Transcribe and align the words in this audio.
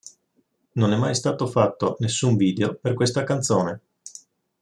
Non 0.79 0.93
è 0.93 0.97
mai 0.97 1.13
stato 1.13 1.45
fatto 1.45 1.97
nessun 1.99 2.35
video 2.35 2.73
per 2.73 2.95
questa 2.95 3.23
canzone. 3.23 3.81